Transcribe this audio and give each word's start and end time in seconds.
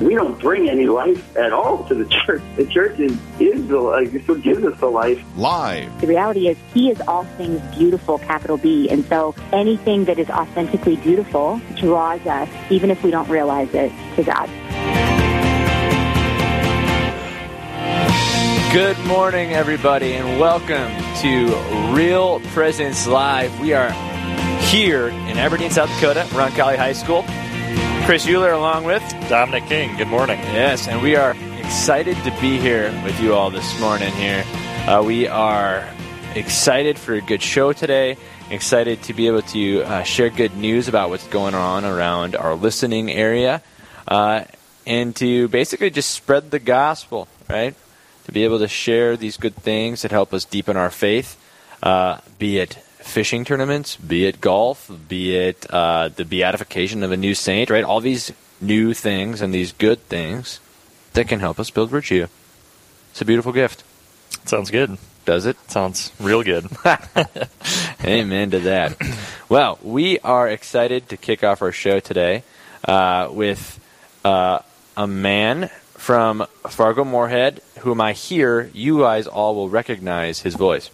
We 0.00 0.14
don't 0.14 0.38
bring 0.40 0.70
any 0.70 0.86
life 0.86 1.36
at 1.36 1.52
all 1.52 1.84
to 1.84 1.94
the 1.94 2.06
church. 2.24 2.42
The 2.56 2.64
church 2.64 2.98
is, 2.98 3.12
is 3.38 3.68
the 3.68 3.78
life. 3.78 4.14
It's 4.14 4.26
what 4.26 4.40
gives 4.40 4.64
us 4.64 4.80
the 4.80 4.86
life. 4.86 5.22
Live. 5.36 6.00
The 6.00 6.06
reality 6.06 6.48
is, 6.48 6.56
He 6.72 6.90
is 6.90 7.02
all 7.02 7.24
things 7.36 7.60
beautiful, 7.76 8.18
capital 8.18 8.56
B. 8.56 8.88
And 8.88 9.04
so 9.04 9.34
anything 9.52 10.06
that 10.06 10.18
is 10.18 10.30
authentically 10.30 10.96
beautiful 10.96 11.60
draws 11.76 12.24
us, 12.26 12.48
even 12.70 12.90
if 12.90 13.02
we 13.02 13.10
don't 13.10 13.28
realize 13.28 13.68
it, 13.74 13.92
to 14.16 14.22
God. 14.22 14.48
Good 18.72 18.98
morning, 19.00 19.52
everybody, 19.52 20.14
and 20.14 20.40
welcome 20.40 20.90
to 21.20 21.92
Real 21.92 22.40
Presence 22.54 23.06
Live. 23.06 23.60
We 23.60 23.74
are 23.74 23.90
here 24.62 25.08
in 25.08 25.36
Aberdeen, 25.36 25.70
South 25.70 25.90
Dakota, 25.96 26.26
Roncalli 26.30 26.76
High 26.76 26.94
School. 26.94 27.22
Chris 28.04 28.26
Euler 28.26 28.52
along 28.52 28.84
with 28.84 29.02
Dominic 29.28 29.66
King. 29.66 29.96
Good 29.96 30.08
morning. 30.08 30.38
Yes, 30.38 30.88
and 30.88 31.00
we 31.00 31.14
are 31.16 31.36
excited 31.58 32.16
to 32.24 32.30
be 32.40 32.58
here 32.58 32.90
with 33.04 33.20
you 33.20 33.34
all 33.34 33.50
this 33.50 33.78
morning 33.80 34.12
here. 34.14 34.44
Uh, 34.86 35.02
we 35.06 35.28
are 35.28 35.88
excited 36.34 36.98
for 36.98 37.14
a 37.14 37.20
good 37.20 37.42
show 37.42 37.72
today. 37.72 38.16
Excited 38.50 39.02
to 39.04 39.14
be 39.14 39.28
able 39.28 39.42
to 39.42 39.82
uh, 39.82 40.02
share 40.02 40.30
good 40.30 40.56
news 40.56 40.88
about 40.88 41.10
what's 41.10 41.26
going 41.28 41.54
on 41.54 41.84
around 41.84 42.34
our 42.34 42.54
listening 42.54 43.10
area, 43.10 43.62
uh, 44.08 44.44
and 44.86 45.14
to 45.16 45.46
basically 45.48 45.90
just 45.90 46.10
spread 46.10 46.50
the 46.50 46.58
gospel, 46.58 47.28
right? 47.48 47.76
To 48.24 48.32
be 48.32 48.44
able 48.44 48.58
to 48.58 48.68
share 48.68 49.16
these 49.16 49.36
good 49.36 49.54
things 49.54 50.02
that 50.02 50.10
help 50.10 50.34
us 50.34 50.44
deepen 50.44 50.76
our 50.76 50.90
faith, 50.90 51.36
uh, 51.82 52.18
be 52.38 52.58
it 52.58 52.78
fishing 53.02 53.44
tournaments, 53.44 53.96
be 53.96 54.26
it 54.26 54.40
golf, 54.40 54.90
be 55.08 55.36
it 55.36 55.66
uh, 55.70 56.08
the 56.08 56.24
beatification 56.24 57.02
of 57.02 57.12
a 57.12 57.16
new 57.16 57.34
saint, 57.34 57.70
right? 57.70 57.84
All 57.84 58.00
these 58.00 58.32
new 58.60 58.94
things 58.94 59.40
and 59.40 59.52
these 59.52 59.72
good 59.72 60.00
things 60.08 60.60
that 61.14 61.28
can 61.28 61.40
help 61.40 61.58
us 61.58 61.70
build 61.70 61.90
virtue. 61.90 62.26
It's 63.10 63.20
a 63.20 63.24
beautiful 63.24 63.52
gift. 63.52 63.82
Sounds 64.44 64.70
good. 64.70 64.98
Does 65.24 65.46
it? 65.46 65.56
Sounds 65.70 66.12
real 66.18 66.42
good. 66.42 66.66
Amen 68.04 68.50
to 68.52 68.60
that. 68.60 68.96
Well, 69.48 69.78
we 69.82 70.18
are 70.20 70.48
excited 70.48 71.08
to 71.10 71.16
kick 71.16 71.44
off 71.44 71.62
our 71.62 71.72
show 71.72 72.00
today 72.00 72.42
uh, 72.84 73.28
with 73.30 73.78
uh, 74.24 74.60
a 74.96 75.06
man 75.06 75.70
from 75.94 76.46
Fargo 76.68 77.04
Moorhead, 77.04 77.60
whom 77.80 78.00
I 78.00 78.12
hear 78.12 78.70
you 78.72 79.00
guys 79.00 79.26
all 79.26 79.54
will 79.54 79.68
recognize 79.68 80.40
his 80.40 80.54
voice. 80.54 80.90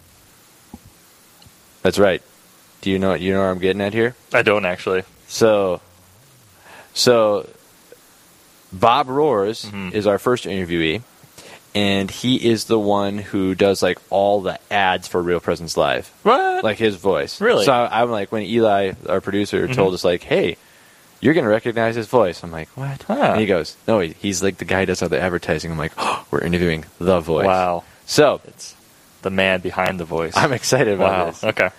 That's 1.86 2.00
right. 2.00 2.20
Do 2.80 2.90
you 2.90 2.98
know 2.98 3.14
you 3.14 3.32
know 3.32 3.38
where 3.42 3.48
I'm 3.50 3.60
getting 3.60 3.80
at 3.80 3.92
here? 3.94 4.16
I 4.34 4.42
don't 4.42 4.66
actually. 4.66 5.04
So, 5.28 5.80
so 6.94 7.48
Bob 8.72 9.08
Roers 9.08 9.66
Mhm. 9.66 9.92
is 9.94 10.04
our 10.04 10.18
first 10.18 10.46
interviewee, 10.46 11.02
and 11.76 12.10
he 12.10 12.44
is 12.44 12.64
the 12.64 12.78
one 12.78 13.18
who 13.18 13.54
does 13.54 13.84
like 13.84 13.98
all 14.10 14.40
the 14.40 14.58
ads 14.68 15.06
for 15.06 15.22
Real 15.22 15.38
Presence 15.38 15.76
Live, 15.76 16.10
What? 16.24 16.64
like 16.64 16.78
his 16.78 16.96
voice. 16.96 17.40
Really? 17.40 17.64
So 17.64 17.72
I, 17.72 18.02
I'm 18.02 18.10
like 18.10 18.32
when 18.32 18.42
Eli, 18.42 18.94
our 19.08 19.20
producer, 19.20 19.68
told 19.68 19.94
us 19.94 20.02
like, 20.04 20.24
"Hey, 20.24 20.56
you're 21.20 21.34
gonna 21.34 21.48
recognize 21.48 21.94
his 21.94 22.08
voice." 22.08 22.42
I'm 22.42 22.50
like, 22.50 22.68
"What?" 22.74 23.02
Huh. 23.04 23.14
And 23.14 23.40
he 23.40 23.46
goes, 23.46 23.76
"No, 23.86 24.00
he, 24.00 24.16
he's 24.18 24.42
like 24.42 24.58
the 24.58 24.64
guy 24.64 24.80
who 24.80 24.86
does 24.86 25.02
all 25.02 25.08
the 25.08 25.20
advertising." 25.20 25.70
I'm 25.70 25.78
like, 25.78 25.92
oh, 25.98 26.24
"We're 26.32 26.40
interviewing 26.40 26.84
the 26.98 27.20
voice." 27.20 27.46
Wow. 27.46 27.84
So 28.06 28.40
It's 28.46 28.74
the 29.26 29.30
man 29.30 29.60
behind 29.60 29.98
the 29.98 30.04
voice. 30.04 30.34
I'm 30.36 30.52
excited 30.52 30.94
about 30.94 31.18
wow. 31.18 31.24
this. 31.26 31.42
Okay. 31.44 31.70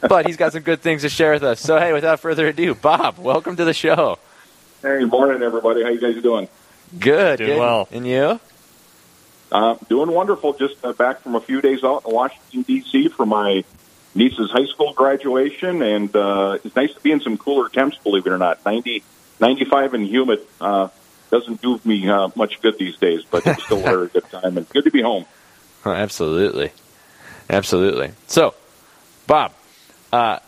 but 0.00 0.26
he's 0.26 0.36
got 0.36 0.52
some 0.52 0.62
good 0.62 0.80
things 0.80 1.02
to 1.02 1.08
share 1.08 1.32
with 1.34 1.44
us. 1.44 1.60
So 1.60 1.78
hey, 1.78 1.92
without 1.92 2.18
further 2.18 2.48
ado, 2.48 2.74
Bob, 2.74 3.18
welcome 3.18 3.54
to 3.56 3.64
the 3.64 3.72
show. 3.72 4.18
Hey, 4.82 5.04
morning, 5.04 5.40
everybody. 5.40 5.84
How 5.84 5.90
you 5.90 6.00
guys 6.00 6.20
doing? 6.20 6.48
Good, 6.98 7.38
Doing 7.38 7.50
good. 7.50 7.58
well. 7.58 7.88
And 7.92 8.06
you? 8.06 8.40
Uh, 9.52 9.76
doing 9.88 10.10
wonderful. 10.10 10.54
Just 10.54 10.84
uh, 10.84 10.92
back 10.94 11.20
from 11.20 11.36
a 11.36 11.40
few 11.40 11.60
days 11.60 11.84
out 11.84 12.04
in 12.04 12.12
Washington 12.12 12.62
D.C. 12.62 13.08
for 13.10 13.24
my 13.24 13.62
niece's 14.16 14.50
high 14.50 14.66
school 14.66 14.92
graduation, 14.92 15.82
and 15.82 16.14
uh, 16.16 16.58
it's 16.64 16.74
nice 16.74 16.92
to 16.92 17.00
be 17.00 17.12
in 17.12 17.20
some 17.20 17.38
cooler 17.38 17.68
temps. 17.68 17.96
Believe 17.98 18.26
it 18.26 18.32
or 18.32 18.38
not, 18.38 18.64
90, 18.64 19.04
95 19.38 19.94
and 19.94 20.06
humid 20.08 20.40
uh, 20.60 20.88
doesn't 21.30 21.62
do 21.62 21.80
me 21.84 22.08
uh, 22.08 22.30
much 22.34 22.60
good 22.60 22.76
these 22.78 22.96
days, 22.96 23.22
but 23.30 23.46
it's 23.46 23.62
still 23.62 23.78
a 23.78 23.82
very 23.82 24.08
good 24.08 24.28
time 24.28 24.58
and 24.58 24.68
good 24.68 24.84
to 24.84 24.90
be 24.90 25.02
home. 25.02 25.24
Oh, 25.84 25.92
absolutely, 25.92 26.72
absolutely. 27.50 28.10
So, 28.26 28.54
Bob, 29.26 29.52
uh, 30.12 30.38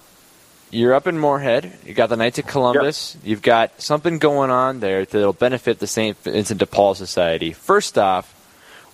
you're 0.71 0.95
up 0.95 1.07
in 1.07 1.19
Moorhead. 1.19 1.73
You 1.85 1.95
got 1.95 2.09
the 2.09 2.17
Knights 2.17 2.39
of 2.39 2.47
Columbus. 2.47 3.17
You've 3.25 3.43
got 3.43 3.81
something 3.81 4.19
going 4.19 4.51
on 4.51 4.81
there 4.81 5.05
that'll 5.05 5.33
benefit 5.33 5.79
the 5.79 5.87
St. 5.87 6.17
Vincent 6.19 6.61
de 6.61 6.67
Paul 6.67 6.95
Society. 6.95 7.53
First 7.53 7.97
off, 7.99 8.35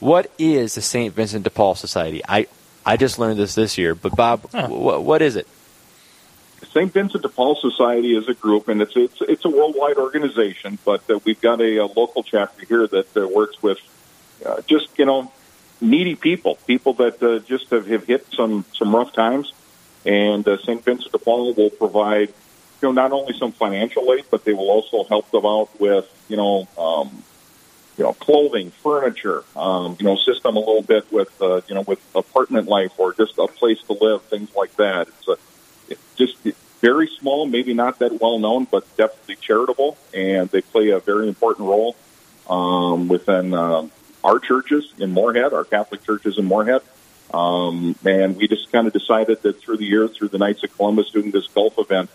what 0.00 0.30
is 0.38 0.74
the 0.76 0.82
St. 0.82 1.14
Vincent 1.14 1.44
de 1.44 1.50
Paul 1.50 1.74
Society? 1.74 2.22
I 2.28 2.46
I 2.86 2.96
just 2.96 3.18
learned 3.18 3.38
this 3.38 3.54
this 3.54 3.78
year, 3.78 3.94
but 3.94 4.14
Bob, 4.14 4.48
Huh. 4.52 4.68
wh- 4.68 5.02
what 5.04 5.22
is 5.22 5.36
it? 5.36 5.48
St. 6.72 6.92
Vincent 6.92 7.22
de 7.22 7.28
Paul 7.28 7.54
Society 7.56 8.16
is 8.16 8.28
a 8.28 8.34
group, 8.34 8.68
and 8.68 8.80
it's 8.82 8.92
it's 8.96 9.20
it's 9.22 9.44
a 9.44 9.48
worldwide 9.48 9.96
organization. 9.96 10.78
But 10.84 11.08
uh, 11.10 11.18
we've 11.24 11.40
got 11.40 11.60
a, 11.60 11.76
a 11.78 11.86
local 11.86 12.22
chapter 12.22 12.64
here 12.66 12.86
that 12.86 13.16
uh, 13.16 13.26
works 13.28 13.62
with 13.62 13.78
uh, 14.44 14.60
just 14.66 14.88
you 14.98 15.06
know 15.06 15.30
needy 15.80 16.14
people, 16.14 16.56
people 16.66 16.94
that 16.94 17.22
uh, 17.22 17.38
just 17.40 17.70
have, 17.70 17.86
have 17.86 18.04
hit 18.04 18.26
some 18.32 18.64
some 18.74 18.94
rough 18.94 19.12
times. 19.12 19.52
And 20.06 20.46
uh, 20.46 20.58
St. 20.58 20.84
Vincent 20.84 21.12
de 21.12 21.18
Paul 21.18 21.54
will 21.54 21.70
provide 21.70 22.28
you 22.28 22.88
know 22.88 22.92
not 22.92 23.12
only 23.12 23.36
some 23.38 23.52
financial 23.52 24.12
aid, 24.12 24.24
but 24.30 24.44
they 24.44 24.52
will 24.52 24.70
also 24.70 25.04
help 25.04 25.30
them 25.30 25.46
out 25.46 25.68
with 25.80 26.06
you 26.28 26.36
know 26.36 26.68
um, 26.78 27.22
you 27.96 28.04
know 28.04 28.12
clothing, 28.12 28.70
furniture, 28.70 29.44
um, 29.56 29.96
you 29.98 30.04
know 30.04 30.14
assist 30.14 30.42
them 30.42 30.56
a 30.56 30.60
little 30.60 30.82
bit 30.82 31.10
with 31.12 31.30
uh, 31.40 31.60
you 31.68 31.74
know 31.74 31.82
with 31.82 32.00
apartment 32.14 32.68
life 32.68 32.92
or 32.98 33.12
just 33.12 33.38
a 33.38 33.46
place 33.46 33.80
to 33.84 33.92
live, 33.94 34.22
things 34.24 34.54
like 34.54 34.74
that. 34.76 35.08
It's 35.08 35.28
a 35.28 35.36
it's 35.88 36.14
just 36.16 36.36
very 36.80 37.08
small, 37.18 37.46
maybe 37.46 37.72
not 37.72 37.98
that 38.00 38.20
well 38.20 38.38
known, 38.38 38.66
but 38.70 38.84
definitely 38.96 39.36
charitable, 39.36 39.96
and 40.12 40.50
they 40.50 40.60
play 40.60 40.90
a 40.90 40.98
very 40.98 41.28
important 41.28 41.66
role 41.66 41.96
um, 42.48 43.08
within 43.08 43.54
um, 43.54 43.90
our 44.24 44.38
churches 44.38 44.92
in 44.98 45.12
Moorhead, 45.12 45.52
our 45.52 45.64
Catholic 45.64 46.02
churches 46.02 46.38
in 46.38 46.46
Moorhead. 46.46 46.80
Um, 47.32 47.94
and 48.04 48.36
we 48.36 48.48
just 48.48 48.72
kind 48.72 48.86
of 48.86 48.92
decided 48.92 49.42
that 49.42 49.60
through 49.60 49.76
the 49.76 49.84
years, 49.84 50.16
through 50.16 50.28
the 50.28 50.38
Knights 50.38 50.64
of 50.64 50.74
Columbus 50.76 51.10
doing 51.10 51.30
this 51.30 51.46
golf 51.48 51.78
event, 51.78 52.10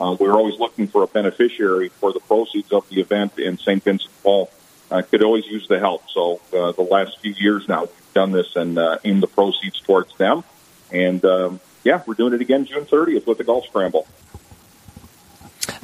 uh, 0.00 0.16
we 0.18 0.26
were 0.26 0.34
always 0.34 0.58
looking 0.58 0.88
for 0.88 1.02
a 1.02 1.06
beneficiary 1.06 1.88
for 1.88 2.12
the 2.12 2.20
proceeds 2.20 2.72
of 2.72 2.88
the 2.88 3.00
event, 3.00 3.38
and 3.38 3.58
St. 3.58 3.82
Vincent 3.82 4.12
Paul 4.22 4.50
uh, 4.90 5.02
could 5.02 5.22
always 5.22 5.46
use 5.46 5.68
the 5.68 5.78
help. 5.78 6.08
So 6.10 6.40
uh, 6.52 6.72
the 6.72 6.82
last 6.82 7.20
few 7.20 7.32
years 7.32 7.68
now, 7.68 7.82
we've 7.82 8.12
done 8.12 8.32
this 8.32 8.56
and 8.56 8.78
uh, 8.78 8.98
aimed 9.04 9.22
the 9.22 9.28
proceeds 9.28 9.80
towards 9.80 10.16
them. 10.16 10.44
And 10.90 11.24
um, 11.24 11.60
yeah, 11.84 12.02
we're 12.06 12.14
doing 12.14 12.34
it 12.34 12.40
again 12.40 12.66
June 12.66 12.84
30th 12.84 13.26
with 13.26 13.38
the 13.38 13.44
golf 13.44 13.66
scramble. 13.66 14.06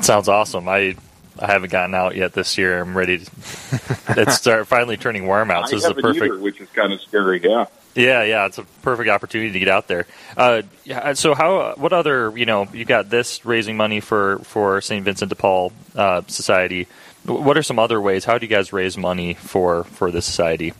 Sounds 0.01 0.29
awesome. 0.29 0.69
I 0.69 0.97
I 1.41 1.47
haven't 1.47 1.73
gotten 1.73 1.95
out 1.95 2.17
yet 2.17 2.33
this 2.33 2.59
year. 2.59 2.81
I'm 2.81 2.97
ready 2.97 3.19
to 3.19 3.31
it's 4.11 4.35
start 4.35 4.67
finally 4.67 4.97
turning 4.97 5.27
warm 5.27 5.51
out. 5.51 5.69
So 5.69 5.77
I 5.77 5.77
this 5.77 5.85
is 5.85 5.91
a 5.91 5.95
perfect 5.95 6.25
either, 6.25 6.39
which 6.39 6.61
is 6.61 6.69
kind 6.71 6.93
of 6.93 7.01
scary. 7.01 7.41
Yeah. 7.43 7.67
Yeah, 7.95 8.23
yeah, 8.23 8.47
it's 8.47 8.59
a 8.59 8.63
perfect 8.83 9.11
opportunity 9.11 9.53
to 9.53 9.59
get 9.59 9.67
out 9.67 9.89
there. 9.89 10.07
Uh, 10.37 10.63
yeah, 10.85 11.13
so 11.15 11.35
how? 11.35 11.75
What 11.77 11.93
other? 11.93 12.33
You 12.37 12.47
know, 12.47 12.69
you 12.73 12.85
got 12.85 13.11
this 13.11 13.45
raising 13.45 13.77
money 13.77 13.99
for 13.99 14.39
for 14.41 14.81
St. 14.81 15.05
Vincent 15.05 15.29
de 15.29 15.35
Paul 15.35 15.73
uh, 15.97 16.23
Society. 16.29 16.87
What 17.25 17.59
are 17.59 17.65
some 17.65 17.81
other 17.81 18.01
ways? 18.01 18.25
How 18.25 18.39
do 18.39 18.47
you 18.47 18.51
guys 18.51 18.73
raise 18.73 18.97
money 18.97 19.35
for 19.35 19.85
for 19.85 20.13
the 20.13 20.23
society? 20.23 20.73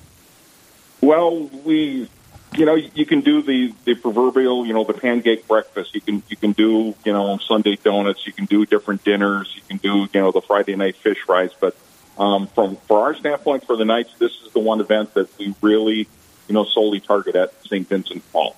Well, 1.01 1.47
we, 1.65 2.09
you 2.55 2.65
know, 2.65 2.75
you 2.75 3.07
can 3.07 3.21
do 3.21 3.43
the 3.43 3.73
the 3.85 3.95
proverbial, 3.95 4.67
you 4.67 4.73
know, 4.73 4.85
the 4.85 4.95
pancake 4.95 5.47
breakfast. 5.47 5.95
You 5.95 6.01
can 6.01 6.23
you 6.29 6.37
can 6.37 6.53
do, 6.53 6.95
you 7.05 7.13
know, 7.13 7.39
Sunday 7.39 7.77
donuts. 7.77 8.27
You 8.27 8.33
can 8.33 8.47
do 8.47 8.67
different 8.67 9.05
dinners. 9.05 9.53
You 9.55 9.63
can 9.63 9.77
do, 9.77 10.09
you 10.13 10.21
know, 10.21 10.33
the 10.33 10.41
Friday 10.41 10.75
night 10.77 10.97
fish 10.97 11.19
fries. 11.25 11.51
But 11.59 11.77
um, 12.19 12.49
from 12.49 12.77
for 12.77 13.01
our 13.01 13.15
standpoint, 13.15 13.67
for 13.67 13.77
the 13.77 13.85
Knights, 13.85 14.13
this 14.19 14.33
is 14.45 14.53
the 14.53 14.59
one 14.59 14.81
event 14.81 15.15
that 15.15 15.37
we 15.39 15.55
really, 15.61 16.09
you 16.49 16.55
know, 16.55 16.65
solely 16.65 17.01
target 17.01 17.37
at 17.37 17.53
St. 17.65 17.89
Vincent 17.89 18.23
Paul. 18.33 18.57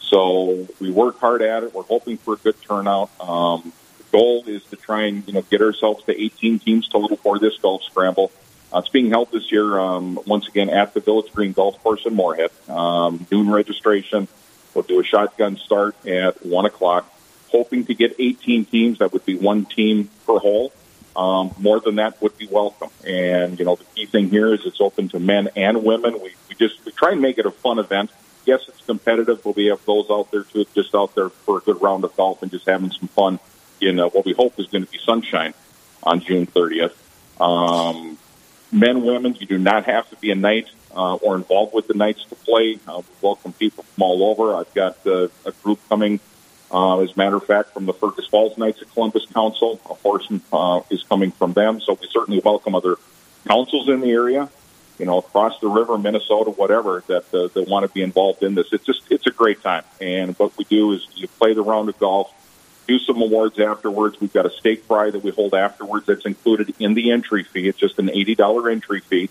So 0.00 0.66
we 0.80 0.90
work 0.90 1.18
hard 1.18 1.42
at 1.42 1.62
it. 1.64 1.74
We're 1.74 1.82
hoping 1.82 2.16
for 2.16 2.34
a 2.34 2.38
good 2.38 2.60
turnout. 2.62 3.10
Um, 3.20 3.72
the 3.98 4.04
goal 4.12 4.44
is 4.46 4.64
to 4.66 4.76
try 4.76 5.02
and 5.04 5.26
you 5.26 5.34
know 5.34 5.42
get 5.42 5.60
ourselves 5.60 6.04
to 6.04 6.18
18 6.18 6.60
teams 6.60 6.88
total 6.88 7.18
for 7.18 7.38
this 7.38 7.58
golf 7.58 7.82
scramble. 7.82 8.32
Uh, 8.72 8.78
it's 8.78 8.88
being 8.88 9.10
held 9.10 9.30
this 9.30 9.50
year 9.52 9.78
um, 9.78 10.18
once 10.26 10.48
again 10.48 10.68
at 10.70 10.92
the 10.92 11.00
Village 11.00 11.32
Green 11.32 11.52
Golf 11.52 11.80
Course 11.82 12.04
in 12.04 12.14
Moorhead. 12.14 12.50
Um, 12.68 13.26
noon 13.30 13.50
registration. 13.50 14.28
We'll 14.74 14.82
do 14.82 15.00
a 15.00 15.04
shotgun 15.04 15.56
start 15.56 15.94
at 16.06 16.44
one 16.44 16.66
o'clock. 16.66 17.10
Hoping 17.50 17.86
to 17.86 17.94
get 17.94 18.16
18 18.18 18.64
teams. 18.66 18.98
That 18.98 19.12
would 19.12 19.24
be 19.24 19.36
one 19.36 19.64
team 19.64 20.10
per 20.26 20.38
hole. 20.38 20.72
um, 21.16 21.54
more 21.58 21.80
than 21.80 21.96
that 21.96 22.20
would 22.20 22.36
be 22.36 22.46
welcome. 22.46 22.90
And 23.04 23.58
you 23.58 23.64
know, 23.64 23.76
the 23.76 23.84
key 23.94 24.06
thing 24.06 24.28
here 24.28 24.52
is 24.52 24.64
it's 24.66 24.80
open 24.80 25.08
to 25.10 25.18
men 25.18 25.48
and 25.56 25.82
women. 25.82 26.14
We, 26.14 26.34
we 26.48 26.54
just 26.56 26.84
we 26.84 26.92
try 26.92 27.12
and 27.12 27.22
make 27.22 27.38
it 27.38 27.46
a 27.46 27.50
fun 27.50 27.78
event. 27.78 28.10
Yes, 28.44 28.60
it's 28.68 28.84
competitive, 28.84 29.42
but 29.42 29.56
we 29.56 29.66
have 29.66 29.84
those 29.86 30.06
out 30.10 30.30
there 30.30 30.44
too, 30.44 30.66
just 30.74 30.94
out 30.94 31.14
there 31.14 31.30
for 31.30 31.58
a 31.58 31.60
good 31.60 31.80
round 31.82 32.04
of 32.04 32.14
golf 32.16 32.42
and 32.42 32.50
just 32.50 32.66
having 32.66 32.90
some 32.90 33.08
fun 33.08 33.40
in 33.80 33.98
uh, 33.98 34.08
what 34.08 34.24
we 34.24 34.32
hope 34.34 34.58
is 34.60 34.66
going 34.66 34.84
to 34.84 34.90
be 34.90 34.98
sunshine 34.98 35.54
on 36.02 36.20
June 36.20 36.46
30th. 36.46 36.92
Um, 37.40 38.18
men, 38.72 39.04
women, 39.04 39.34
you 39.34 39.46
do 39.46 39.58
not 39.58 39.84
have 39.84 40.08
to 40.10 40.16
be 40.16 40.30
a 40.30 40.34
knight 40.34 40.68
uh, 40.96 41.14
or 41.16 41.36
involved 41.36 41.74
with 41.74 41.86
the 41.86 41.94
Knights 41.94 42.24
to 42.26 42.34
play. 42.34 42.78
Uh, 42.88 42.98
we 42.98 43.14
welcome 43.20 43.52
people 43.52 43.84
from 43.84 44.02
all 44.02 44.24
over. 44.24 44.56
I've 44.56 44.72
got 44.74 44.96
uh, 45.06 45.28
a 45.44 45.52
group 45.62 45.78
coming, 45.88 46.20
uh, 46.72 47.00
as 47.00 47.12
a 47.12 47.18
matter 47.18 47.36
of 47.36 47.44
fact, 47.44 47.74
from 47.74 47.86
the 47.86 47.92
Fergus 47.92 48.26
Falls 48.26 48.56
Knights 48.56 48.80
of 48.82 48.92
Columbus 48.92 49.26
Council. 49.26 49.80
A 49.90 49.94
horseman 49.94 50.40
uh, 50.52 50.80
is 50.90 51.02
coming 51.02 51.30
from 51.32 51.52
them, 51.52 51.80
so 51.80 51.98
we 52.00 52.08
certainly 52.10 52.40
welcome 52.44 52.74
other 52.74 52.96
councils 53.46 53.88
in 53.88 54.00
the 54.00 54.10
area. 54.10 54.48
You 54.98 55.04
know, 55.04 55.18
across 55.18 55.60
the 55.60 55.68
river, 55.68 55.98
Minnesota, 55.98 56.50
whatever 56.50 57.04
that 57.08 57.26
uh, 57.34 57.48
that 57.48 57.68
want 57.68 57.86
to 57.86 57.92
be 57.92 58.00
involved 58.00 58.42
in 58.42 58.54
this. 58.54 58.72
It's 58.72 58.86
just 58.86 59.02
it's 59.10 59.26
a 59.26 59.30
great 59.30 59.62
time, 59.62 59.84
and 60.00 60.34
what 60.38 60.56
we 60.56 60.64
do 60.64 60.92
is 60.92 61.06
you 61.14 61.28
play 61.28 61.52
the 61.52 61.60
round 61.60 61.90
of 61.90 61.98
golf 61.98 62.32
do 62.86 62.98
some 62.98 63.20
awards 63.20 63.58
afterwards. 63.58 64.20
We've 64.20 64.32
got 64.32 64.46
a 64.46 64.50
steak 64.50 64.84
fry 64.84 65.10
that 65.10 65.22
we 65.22 65.30
hold 65.30 65.54
afterwards 65.54 66.06
that's 66.06 66.24
included 66.24 66.74
in 66.78 66.94
the 66.94 67.10
entry 67.10 67.42
fee. 67.42 67.68
It's 67.68 67.78
just 67.78 67.98
an 67.98 68.08
$80 68.08 68.70
entry 68.70 69.00
fee. 69.00 69.30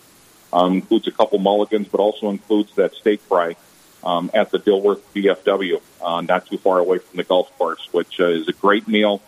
Um, 0.53 0.75
includes 0.75 1.07
a 1.07 1.11
couple 1.11 1.39
mulligans, 1.39 1.87
but 1.87 1.99
also 1.99 2.29
includes 2.29 2.75
that 2.75 2.93
steak 2.93 3.21
fry 3.21 3.55
um, 4.03 4.29
at 4.33 4.51
the 4.51 4.59
Dilworth 4.59 5.01
VFW, 5.13 5.81
uh, 6.01 6.21
not 6.21 6.45
too 6.45 6.57
far 6.57 6.79
away 6.79 6.99
from 6.99 7.17
the 7.17 7.23
golf 7.23 7.55
course, 7.57 7.87
which 7.91 8.19
uh, 8.19 8.27
is 8.27 8.47
a 8.47 8.53
great 8.53 8.87
meal. 8.87 9.21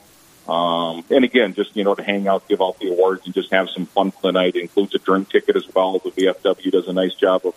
Um, 0.47 1.03
and 1.09 1.25
again, 1.25 1.53
just, 1.53 1.75
you 1.75 1.83
know, 1.83 1.95
to 1.95 2.03
hang 2.03 2.27
out, 2.27 2.47
give 2.47 2.61
out 2.61 2.79
the 2.79 2.89
awards 2.89 3.25
and 3.25 3.33
just 3.33 3.51
have 3.51 3.69
some 3.69 3.85
fun 3.85 4.11
for 4.11 4.21
the 4.21 4.31
night. 4.31 4.55
It 4.55 4.61
includes 4.61 4.95
a 4.95 4.99
drink 4.99 5.29
ticket 5.29 5.55
as 5.55 5.67
well. 5.73 5.99
The 5.99 6.11
VFW 6.11 6.71
does 6.71 6.87
a 6.87 6.93
nice 6.93 7.15
job 7.15 7.45
of, 7.45 7.55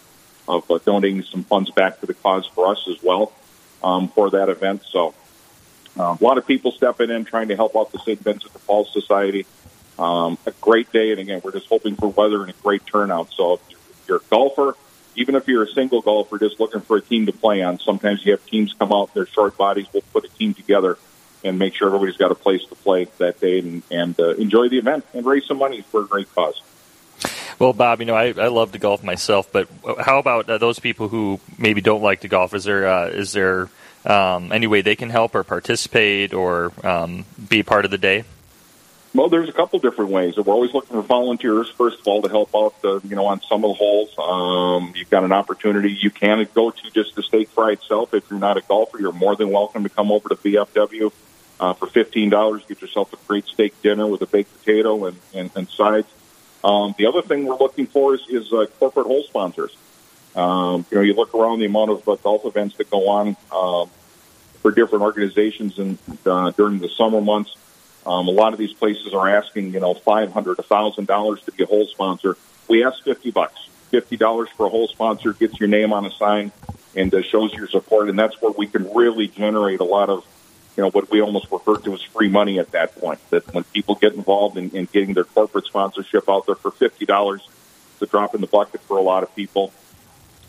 of 0.49 0.71
uh, 0.71 0.79
donating 0.85 1.23
some 1.23 1.45
funds 1.45 1.71
back 1.71 2.01
to 2.01 2.07
the 2.07 2.15
cause 2.15 2.47
for 2.47 2.67
us 2.67 2.89
as 2.89 3.01
well 3.03 3.33
um, 3.85 4.09
for 4.09 4.31
that 4.31 4.49
event. 4.49 4.83
So, 4.91 5.15
um, 5.99 6.19
a 6.21 6.25
lot 6.25 6.39
of 6.39 6.47
people 6.47 6.73
stepping 6.73 7.11
in, 7.11 7.25
trying 7.25 7.49
to 7.49 7.57
help 7.57 7.77
out 7.77 7.93
the 7.93 7.99
St. 7.99 8.21
Vincent 8.21 8.53
de 8.53 8.59
Paul 8.61 8.85
Society. 8.85 9.47
Um, 9.99 10.39
a 10.47 10.53
great 10.53 10.91
day, 10.93 11.11
and 11.11 11.21
again, 11.21 11.41
we're 11.45 11.53
just 11.53 11.69
hoping 11.69 11.95
for 11.95 12.09
weather 12.09 12.41
and 12.43 12.51
a 12.51 12.55
great 12.63 12.87
turnout. 12.87 13.31
So 13.33 13.55
if 13.55 14.09
you're 14.09 14.19
a 14.19 14.31
golfer, 14.31 14.75
even 15.15 15.35
if 15.35 15.47
you're 15.47 15.65
a 15.65 15.69
single 15.69 16.01
golfer 16.01 16.39
just 16.39 16.59
looking 16.59 16.81
for 16.81 16.97
a 16.97 17.03
team 17.03 17.27
to 17.27 17.33
play 17.33 17.63
on, 17.63 17.79
sometimes 17.79 18.25
you 18.25 18.33
have 18.33 18.45
teams 18.47 18.73
come 18.73 18.93
out, 18.93 19.13
they're 19.13 19.27
short 19.27 19.57
bodies, 19.59 19.87
we'll 19.93 20.03
put 20.13 20.25
a 20.25 20.29
team 20.29 20.55
together 20.55 20.97
and 21.45 21.59
make 21.59 21.75
sure 21.75 21.89
everybody's 21.89 22.17
got 22.17 22.31
a 22.31 22.35
place 22.35 22.65
to 22.67 22.75
play 22.77 23.07
that 23.19 23.41
day 23.41 23.59
and, 23.59 23.83
and 23.91 24.19
uh, 24.21 24.31
enjoy 24.35 24.69
the 24.69 24.79
event 24.79 25.05
and 25.15 25.27
raise 25.27 25.45
some 25.47 25.59
money 25.59 25.83
for 25.83 26.03
a 26.03 26.07
great 26.07 26.33
cause. 26.35 26.63
Well, 27.61 27.75
Bob, 27.75 28.01
you 28.01 28.07
know 28.07 28.15
I, 28.15 28.29
I 28.29 28.49
love 28.49 28.73
to 28.73 28.79
golf 28.79 29.05
myself, 29.05 29.53
but 29.53 29.69
how 30.01 30.19
about 30.19 30.49
uh, 30.49 30.57
those 30.57 30.79
people 30.79 31.09
who 31.09 31.39
maybe 31.59 31.83
don't 31.83 32.03
like 32.03 32.23
to 32.23 32.29
golf? 32.29 32.55
Is 32.55 32.65
there 32.65 32.89
uh, 32.89 33.09
is 33.09 33.33
there 33.33 33.69
um, 34.07 34.51
any 34.51 34.67
way 34.67 34.81
they 34.81 34.97
can 34.97 35.11
help 35.11 35.35
or 35.35 35.45
participate 35.45 36.33
or 36.33 36.73
um, 36.83 37.27
be 37.51 37.63
part 37.63 37.85
of 37.85 37.91
the 37.91 37.99
day? 37.99 38.25
Well, 39.15 39.29
there's 39.29 39.51
a 39.51 39.53
couple 39.53 39.79
different 39.79 40.11
ways. 40.11 40.39
We're 40.39 40.55
always 40.55 40.73
looking 40.73 40.97
for 40.97 41.03
volunteers, 41.03 41.69
first 41.69 42.01
of 42.01 42.09
all, 42.09 42.23
to 42.23 42.31
help 42.31 42.55
out, 42.55 42.77
uh, 42.83 43.01
you 43.01 43.15
know, 43.15 43.27
on 43.27 43.43
some 43.43 43.63
of 43.65 43.71
the 43.71 43.75
holes. 43.75 44.19
Um, 44.19 44.95
you've 44.97 45.11
got 45.11 45.25
an 45.25 45.33
opportunity. 45.33 45.99
You 46.01 46.11
can 46.11 46.49
go 46.55 46.71
to 46.71 46.91
just 46.93 47.15
the 47.15 47.23
steak 47.23 47.51
fry 47.51 47.73
itself. 47.73 48.15
If 48.15 48.31
you're 48.31 48.39
not 48.39 48.57
a 48.57 48.63
golfer, 48.63 48.99
you're 48.99 49.13
more 49.13 49.37
than 49.37 49.51
welcome 49.51 49.83
to 49.83 49.91
come 49.91 50.11
over 50.11 50.31
to 50.31 50.37
VFW 50.37 51.13
uh, 51.59 51.75
for 51.75 51.89
$15. 51.89 52.69
Get 52.69 52.81
yourself 52.81 53.13
a 53.13 53.17
great 53.27 53.47
steak 53.47 53.83
dinner 53.83 54.07
with 54.07 54.23
a 54.23 54.27
baked 54.27 54.57
potato 54.61 55.05
and, 55.07 55.19
and, 55.35 55.51
and 55.57 55.69
sides. 55.69 56.07
Um, 56.63 56.95
the 56.99 57.07
other 57.07 57.23
thing 57.23 57.47
we're 57.47 57.57
looking 57.57 57.87
for 57.87 58.15
is, 58.15 58.21
is 58.29 58.53
uh, 58.53 58.67
corporate 58.79 59.07
hole 59.07 59.23
sponsors. 59.23 59.77
Um, 60.37 60.85
you 60.91 60.99
know, 60.99 61.03
you 61.03 61.15
look 61.15 61.35
around 61.35 61.59
the 61.59 61.67
amount 61.67 61.91
of 61.91 62.09
uh, 62.09 62.17
golf 62.17 62.45
events 62.45 62.77
that 62.77 62.91
go 62.91 63.09
on 63.09 63.37
um, 63.51 63.91
for 64.61 64.71
different 64.71 65.03
organizations 65.03 65.79
and 65.79 65.99
uh, 66.27 66.51
during 66.51 66.79
the 66.79 66.89
summer 66.89 67.21
months. 67.21 67.57
Um, 68.07 68.29
a 68.29 68.31
lot 68.31 68.53
of 68.53 68.59
these 68.59 68.73
places 68.73 69.13
are 69.13 69.29
asking, 69.29 69.75
you 69.75 69.81
know, 69.81 69.95
five 69.95 70.33
hundred, 70.33 70.59
a 70.59 70.63
thousand 70.63 71.07
dollars 71.07 71.43
to 71.45 71.53
be 71.53 71.65
a 71.65 71.67
hole 71.67 71.87
sponsor. 71.87 72.37
We 72.69 72.85
ask 72.85 73.03
fifty 73.03 73.31
bucks. 73.31 73.69
Fifty 73.91 74.17
dollars 74.17 74.49
for 74.57 74.67
a 74.67 74.69
hole 74.69 74.89
sponsor 74.89 75.33
gets 75.33 75.59
your 75.59 75.69
name 75.69 75.93
on 75.93 76.07
a 76.07 76.11
sign 76.13 76.53
and 76.95 77.13
uh, 77.15 77.23
shows 77.23 77.53
your 77.53 77.67
support, 77.69 78.09
and 78.09 78.19
that's 78.19 78.41
where 78.41 78.53
we 78.53 78.67
can 78.67 78.93
really 78.95 79.29
generate 79.29 79.81
a 79.81 79.85
lot 79.85 80.09
of, 80.09 80.25
you 80.81 80.87
know, 80.87 80.91
what 80.93 81.11
we 81.11 81.21
almost 81.21 81.53
refer 81.53 81.77
to 81.77 81.93
as 81.93 82.01
free 82.01 82.31
money 82.31 82.59
at 82.59 82.71
that 82.71 82.99
point. 82.99 83.21
That 83.29 83.53
when 83.53 83.65
people 83.65 83.97
get 83.97 84.15
involved 84.15 84.57
in, 84.57 84.71
in 84.71 84.87
getting 84.87 85.13
their 85.13 85.25
corporate 85.25 85.67
sponsorship 85.67 86.27
out 86.27 86.47
there 86.47 86.55
for 86.55 86.71
fifty 86.71 87.05
dollars, 87.05 87.47
it's 87.93 88.01
a 88.01 88.07
drop 88.07 88.35
in 88.35 88.41
the 88.41 88.47
bucket 88.47 88.81
for 88.81 88.97
a 88.97 89.03
lot 89.03 89.23
of 89.23 89.37
people 89.37 89.75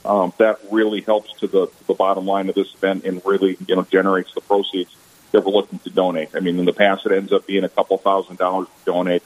um, 0.05 0.31
that 0.37 0.59
really 0.71 1.01
helps 1.01 1.37
to 1.41 1.47
the 1.47 1.67
to 1.67 1.87
the 1.87 1.93
bottom 1.93 2.25
line 2.25 2.47
of 2.47 2.55
this 2.55 2.73
event 2.75 3.03
and 3.03 3.21
really 3.25 3.57
you 3.67 3.75
know 3.75 3.83
generates 3.83 4.33
the 4.33 4.39
proceeds 4.39 4.95
that 5.33 5.43
we're 5.43 5.51
looking 5.51 5.79
to 5.79 5.89
donate. 5.89 6.29
I 6.33 6.39
mean, 6.39 6.57
in 6.57 6.63
the 6.63 6.71
past, 6.71 7.05
it 7.05 7.11
ends 7.11 7.33
up 7.33 7.45
being 7.45 7.65
a 7.65 7.69
couple 7.69 7.97
thousand 7.97 8.37
dollars 8.37 8.69
to 8.69 8.85
donate 8.85 9.23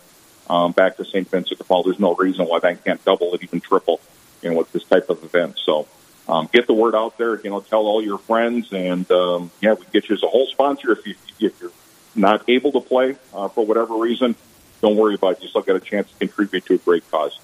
um, 0.49 0.71
back 0.71 0.97
to 0.97 1.05
St. 1.05 1.29
Vincent 1.29 1.59
de 1.59 1.63
Paul. 1.63 1.83
There's 1.83 1.99
no 1.99 2.15
reason 2.15 2.47
why 2.47 2.57
that 2.61 2.83
can't 2.83 3.05
double 3.05 3.31
it, 3.35 3.43
even 3.43 3.59
triple, 3.59 4.01
you 4.41 4.49
know, 4.49 4.57
with 4.57 4.71
this 4.71 4.85
type 4.85 5.11
of 5.11 5.23
event. 5.23 5.59
So. 5.63 5.87
Um, 6.27 6.49
get 6.51 6.67
the 6.67 6.73
word 6.73 6.95
out 6.95 7.17
there. 7.17 7.39
You 7.39 7.49
know, 7.51 7.61
tell 7.61 7.85
all 7.85 8.01
your 8.01 8.17
friends, 8.17 8.73
and 8.73 9.09
um, 9.11 9.51
yeah, 9.61 9.73
we 9.73 9.85
get 9.91 10.09
you 10.09 10.15
as 10.15 10.23
a 10.23 10.27
hole 10.27 10.47
sponsor. 10.47 10.91
If 10.91 11.05
you 11.05 11.15
if 11.39 11.61
you're 11.61 11.71
not 12.15 12.49
able 12.49 12.71
to 12.73 12.81
play 12.81 13.17
uh, 13.33 13.47
for 13.49 13.65
whatever 13.65 13.95
reason, 13.95 14.35
don't 14.81 14.95
worry 14.95 15.15
about 15.15 15.37
it. 15.37 15.43
You 15.43 15.49
still 15.49 15.61
got 15.61 15.75
a 15.75 15.79
chance 15.79 16.11
to 16.11 16.17
contribute 16.17 16.65
to 16.65 16.75
a 16.75 16.77
great 16.77 17.09
cause. 17.11 17.39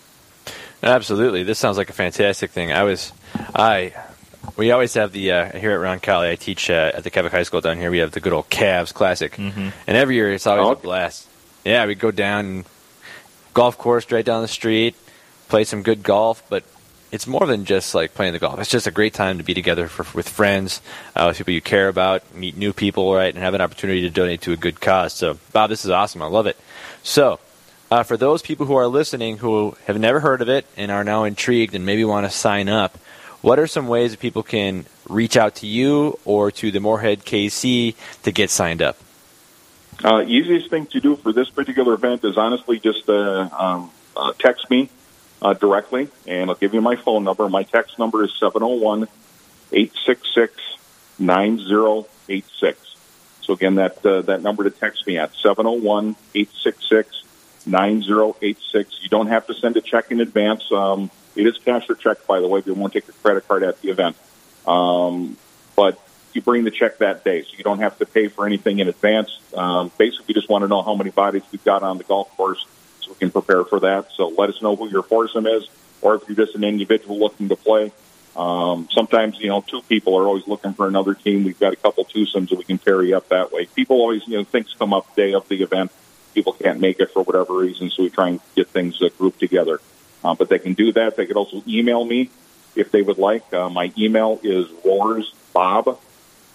Absolutely, 0.83 1.44
this 1.44 1.60
sounds 1.60 1.78
like 1.78 1.89
a 1.89 1.94
fantastic 1.94 2.51
thing. 2.51 2.72
I 2.72 2.83
was, 2.83 3.13
I, 3.54 3.94
we 4.57 4.72
always 4.72 4.95
have 4.95 5.12
the 5.12 5.31
uh, 5.31 5.57
here 5.57 5.72
at 5.72 6.01
Roncalli. 6.01 6.31
I 6.31 6.36
teach 6.36 6.72
uh, 6.72 6.92
at 6.95 7.04
the 7.04 7.12
Quebec 7.12 7.31
High 7.31 7.44
School 7.44 7.62
down 7.62 7.78
here. 7.78 7.92
We 7.92 8.00
have 8.00 8.12
the 8.12 8.19
good 8.19 8.33
old 8.33 8.50
Cavs 8.50 8.92
Classic, 8.92 9.31
mm-hmm. 9.31 9.69
and 9.86 9.98
every 9.98 10.16
year 10.16 10.31
it's 10.31 10.48
always 10.48 10.68
oh. 10.68 10.72
a 10.72 10.75
blast. 10.75 11.28
Yeah, 11.63 11.86
we 11.86 11.94
go 11.94 12.10
down 12.10 12.66
golf 13.54 13.78
course 13.78 14.12
right 14.12 14.25
down 14.25 14.42
the 14.42 14.48
street, 14.48 14.95
play 15.50 15.66
some 15.66 15.83
good 15.83 16.01
golf, 16.01 16.42
but 16.50 16.63
it's 17.11 17.27
more 17.27 17.45
than 17.45 17.65
just 17.65 17.93
like 17.93 18.13
playing 18.13 18.33
the 18.33 18.39
golf. 18.39 18.59
It's 18.59 18.69
just 18.69 18.87
a 18.87 18.91
great 18.91 19.13
time 19.13 19.37
to 19.37 19.43
be 19.43 19.53
together 19.53 19.87
for, 19.87 20.05
with 20.15 20.29
friends, 20.29 20.81
uh, 21.15 21.25
with 21.27 21.37
people 21.37 21.53
you 21.53 21.61
care 21.61 21.89
about, 21.89 22.33
meet 22.33 22.55
new 22.55 22.71
people, 22.71 23.13
right, 23.13 23.33
and 23.33 23.43
have 23.43 23.53
an 23.53 23.61
opportunity 23.61 24.01
to 24.01 24.09
donate 24.09 24.41
to 24.41 24.53
a 24.53 24.57
good 24.57 24.79
cause. 24.79 25.13
So, 25.13 25.37
Bob, 25.51 25.69
this 25.69 25.83
is 25.83 25.91
awesome. 25.91 26.21
I 26.21 26.27
love 26.27 26.47
it. 26.47 26.57
So, 27.03 27.39
uh, 27.91 28.03
for 28.03 28.15
those 28.15 28.41
people 28.41 28.65
who 28.65 28.75
are 28.75 28.87
listening 28.87 29.37
who 29.37 29.75
have 29.85 29.99
never 29.99 30.21
heard 30.21 30.41
of 30.41 30.47
it 30.47 30.65
and 30.77 30.89
are 30.89 31.03
now 31.03 31.25
intrigued 31.25 31.75
and 31.75 31.85
maybe 31.85 32.06
want 32.06 32.25
to 32.25 32.31
sign 32.31 32.69
up, 32.69 32.97
what 33.41 33.59
are 33.59 33.68
some 33.68 33.87
ways 33.87 34.11
that 34.11 34.21
people 34.21 34.44
can 34.44 34.85
reach 35.09 35.35
out 35.35 35.56
to 35.56 35.68
you 35.68 36.18
or 36.23 36.51
to 36.51 36.71
the 36.71 36.80
Moorhead 36.80 37.25
KC 37.25 37.95
to 38.23 38.31
get 38.31 38.49
signed 38.49 38.81
up? 38.81 38.97
Uh, 40.03 40.23
easiest 40.25 40.69
thing 40.69 40.85
to 40.87 41.01
do 41.01 41.15
for 41.18 41.33
this 41.33 41.49
particular 41.49 41.94
event 41.94 42.23
is 42.23 42.37
honestly 42.37 42.80
just 42.80 43.09
uh, 43.09 43.49
um, 43.51 43.91
uh, 44.15 44.31
text 44.39 44.69
me 44.69 44.89
uh, 45.42 45.54
directly, 45.54 46.10
and 46.28 46.50
I'll 46.50 46.56
give 46.56 46.74
you 46.74 46.81
my 46.81 46.95
phone 46.95 47.24
number. 47.24 47.50
My 47.50 47.64
text 47.64 47.98
number 47.98 48.24
is 48.24 48.33
701 48.40 49.07
866 49.71 50.54
9086. 51.19 52.95
So 53.42 53.54
again, 53.54 53.76
that 53.76 54.06
uh, 54.06 54.21
that 54.24 54.42
number 54.42 54.64
to 54.64 54.71
text 54.71 55.07
me 55.07 55.18
at 55.18 55.33
701 55.36 56.16
866 56.36 57.24
9086. 57.66 59.00
You 59.02 59.10
don't 59.10 59.28
have 59.28 59.48
to 59.48 59.54
send 59.54 59.78
a 59.78 59.81
check 59.81 60.12
in 60.12 60.19
advance. 60.21 60.71
Um, 60.71 61.10
it 61.36 61.48
is 61.48 61.57
cash 61.60 61.90
or 61.90 61.95
check, 61.95 62.26
by 62.28 62.40
the 62.40 62.48
way. 62.48 62.62
We 62.66 62.71
won't 62.74 62.94
take 62.94 63.07
a 63.07 63.14
credit 63.14 63.48
card 63.48 63.64
at 63.64 63.81
the 63.81 63.90
event. 63.90 64.16
Um, 64.68 65.38
but 65.76 66.00
you 66.33 66.42
bring 66.42 66.64
the 66.64 66.71
check 66.71 67.00
that 67.00 67.24
day, 67.24 67.42
so 67.42 67.50
you 67.57 67.64
don't 67.64 67.80
have 67.80 67.98
to 68.00 68.06
pay 68.06 68.28
for 68.28 68.45
anything 68.45 68.80
in 68.80 68.88
advance. 68.88 69.30
Um, 69.56 69.92
basically, 69.98 70.33
just 70.33 70.50
want 70.50 70.64
to 70.64 70.68
know 70.68 70.81
how 70.81 70.95
many 70.95 71.10
bodies 71.10 71.44
we've 71.52 71.64
got 71.64 71.83
on 71.83 71.98
the 71.98 72.04
golf 72.04 72.36
course 72.38 72.66
we 73.11 73.15
can 73.18 73.31
prepare 73.31 73.63
for 73.63 73.80
that. 73.81 74.11
So 74.15 74.30
let 74.30 74.49
us 74.49 74.61
know 74.61 74.75
who 74.75 74.89
your 74.89 75.03
foursome 75.03 75.47
is, 75.47 75.68
or 76.01 76.15
if 76.15 76.23
you're 76.27 76.35
just 76.35 76.56
an 76.56 76.63
individual 76.63 77.19
looking 77.19 77.49
to 77.49 77.56
play. 77.56 77.91
Um, 78.35 78.87
sometimes, 78.91 79.39
you 79.39 79.49
know, 79.49 79.61
two 79.61 79.81
people 79.83 80.18
are 80.18 80.25
always 80.25 80.47
looking 80.47 80.73
for 80.73 80.87
another 80.87 81.13
team. 81.13 81.44
We've 81.44 81.59
got 81.59 81.73
a 81.73 81.75
couple 81.75 82.06
twosomes 82.06 82.49
that 82.49 82.57
we 82.57 82.63
can 82.63 82.77
carry 82.77 83.13
up 83.13 83.27
that 83.30 83.51
way. 83.51 83.65
People 83.65 83.97
always, 83.97 84.25
you 84.27 84.37
know, 84.37 84.44
things 84.45 84.73
come 84.80 84.94
up 84.94 85.15
day 85.15 85.33
of 85.33 85.47
the 85.49 85.61
event 85.61 85.91
people 86.33 86.53
can't 86.53 86.80
make 86.80 86.99
it 86.99 87.11
for 87.11 87.23
whatever 87.23 87.53
reason, 87.53 87.89
so 87.89 88.03
we 88.03 88.09
try 88.09 88.30
and 88.30 88.39
get 88.56 88.68
things 88.68 89.01
uh, 89.01 89.09
grouped 89.18 89.39
together. 89.39 89.80
Uh, 90.23 90.35
but 90.35 90.49
they 90.49 90.59
can 90.59 90.73
do 90.73 90.91
that. 90.94 91.15
They 91.15 91.25
could 91.25 91.37
also 91.37 91.63
email 91.68 92.03
me 92.06 92.30
if 92.75 92.91
they 92.91 93.01
would 93.01 93.18
like. 93.18 93.51
Uh, 93.53 93.69
my 93.69 93.91
email 93.97 94.39
is 94.44 94.69
roers 94.85 95.33
bob. 95.53 95.99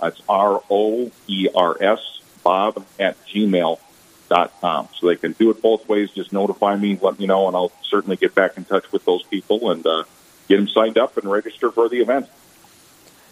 That's 0.01 0.21
R 0.29 0.63
O 0.71 1.11
E 1.27 1.49
R 1.55 1.77
S 1.81 2.21
bob 2.45 2.85
at 2.99 3.17
gmail 3.27 3.81
com. 4.29 4.89
So 4.99 5.07
they 5.07 5.17
can 5.17 5.33
do 5.33 5.51
it 5.51 5.63
both 5.63 5.89
ways. 5.89 6.11
Just 6.11 6.33
notify 6.33 6.77
me, 6.77 6.99
let 7.01 7.19
me 7.19 7.27
know, 7.27 7.47
and 7.47 7.57
I'll 7.57 7.73
certainly 7.83 8.17
get 8.17 8.35
back 8.35 8.57
in 8.57 8.65
touch 8.65 8.91
with 8.93 9.05
those 9.05 9.23
people 9.25 9.71
and 9.71 9.87
uh, 9.87 10.05
get 10.49 10.57
them 10.57 10.69
signed 10.69 10.99
up 10.99 11.17
and 11.17 11.31
register 11.31 11.71
for 11.71 11.89
the 11.89 12.01
event. 12.01 12.29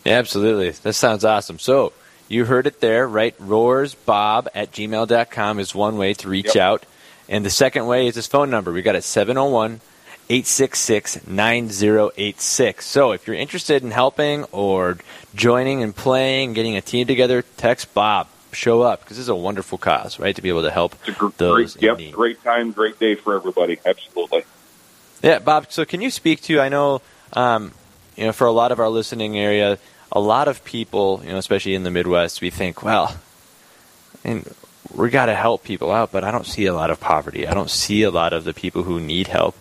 Absolutely. 0.07 0.71
That 0.71 0.93
sounds 0.95 1.25
awesome. 1.25 1.59
So 1.59 1.93
you 2.29 2.45
heard 2.45 2.67
it 2.67 2.81
there, 2.81 3.07
right? 3.07 3.37
Roersbob 3.39 4.49
at 4.55 4.73
gmail.com 4.73 5.59
is 5.59 5.75
one 5.75 5.97
way 5.97 6.15
to 6.15 6.29
reach 6.29 6.55
yep. 6.55 6.57
out 6.57 6.87
And 7.29 7.45
the 7.45 7.51
second 7.51 7.87
way 7.87 8.07
is 8.07 8.15
this 8.15 8.27
phone 8.27 8.51
number. 8.51 8.73
We 8.73 8.83
got 8.83 8.97
it 8.97 9.05
701 9.05 9.81
866 10.31 11.27
9086. 11.27 12.87
So 12.87 13.13
if 13.13 13.27
you're 13.27 13.37
interested 13.37 13.83
in 13.83 13.91
helping 13.91 14.45
or 14.45 14.99
joining 15.35 15.83
and 15.83 15.95
playing, 15.95 16.55
getting 16.55 16.77
a 16.77 16.81
team 16.81 17.07
together, 17.07 17.43
text 17.57 17.93
Bob. 17.93 18.29
Show 18.55 18.83
up 18.83 19.01
because 19.01 19.17
this 19.17 19.25
is 19.25 19.29
a 19.29 19.35
wonderful 19.35 19.79
cause, 19.79 20.19
right? 20.19 20.35
To 20.35 20.43
be 20.43 20.49
able 20.49 20.63
to 20.63 20.71
help 20.71 20.95
It's 21.07 21.09
a 21.09 21.13
gr- 21.13 21.29
those 21.37 21.75
great, 21.75 21.83
yep, 21.83 21.99
need. 21.99 22.13
great 22.13 22.43
time, 22.43 22.73
great 22.73 22.99
day 22.99 23.15
for 23.15 23.35
everybody. 23.35 23.79
Absolutely. 23.85 24.45
Yeah, 25.23 25.39
Bob. 25.39 25.67
So, 25.71 25.85
can 25.85 26.01
you 26.01 26.11
speak 26.11 26.41
to? 26.43 26.61
I 26.61 26.69
know, 26.69 27.03
um, 27.33 27.73
you 28.17 28.25
know, 28.25 28.33
for 28.33 28.47
a 28.47 28.53
lot 28.53 28.73
of 28.73 28.79
our 28.81 28.89
listening 28.89 29.39
area, 29.39 29.79
a 30.13 30.21
lot 30.21 30.49
of 30.49 30.65
people, 30.65 31.21
you 31.25 31.33
know, 31.33 31.39
especially 31.39 31.75
in 31.75 31.83
the 31.83 31.91
Midwest, 31.91 32.41
we 32.41 32.51
think, 32.51 32.83
well, 32.83 33.17
and 34.23 34.49
we 34.95 35.11
got 35.11 35.27
to 35.27 35.35
help 35.35 35.65
people 35.65 35.91
out, 35.91 36.13
but 36.13 36.23
I 36.25 36.31
don't 36.31 36.47
see 36.47 36.67
a 36.67 36.75
lot 36.75 36.91
of 36.91 37.01
poverty. 37.01 37.47
I 37.49 37.55
don't 37.55 37.71
see 37.71 38.03
a 38.03 38.11
lot 38.11 38.33
of 38.33 38.45
the 38.45 38.55
people 38.55 38.85
who 38.85 39.01
need 39.01 39.29
help. 39.29 39.57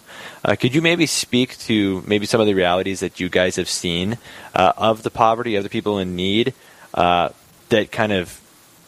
Uh, 0.45 0.55
could 0.55 0.75
you 0.75 0.81
maybe 0.81 1.05
speak 1.05 1.57
to 1.59 2.03
maybe 2.05 2.25
some 2.25 2.41
of 2.41 2.47
the 2.47 2.53
realities 2.53 2.99
that 2.99 3.19
you 3.19 3.29
guys 3.29 3.55
have 3.55 3.69
seen 3.69 4.17
uh, 4.53 4.73
of 4.77 5.03
the 5.03 5.09
poverty 5.09 5.55
of 5.55 5.63
the 5.63 5.69
people 5.69 5.97
in 5.97 6.15
need 6.15 6.53
uh, 6.93 7.29
that 7.69 7.91
kind 7.91 8.11
of 8.11 8.39